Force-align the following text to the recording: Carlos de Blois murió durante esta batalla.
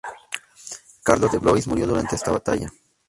Carlos 1.03 1.31
de 1.31 1.37
Blois 1.37 1.67
murió 1.67 1.85
durante 1.85 2.15
esta 2.15 2.31
batalla. 2.31 2.73